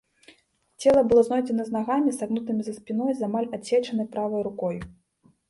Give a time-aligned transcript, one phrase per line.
[0.85, 4.77] Цела было знойдзена з нагамі, сагнутымі за спіной, з амаль адсечанай правай рукой.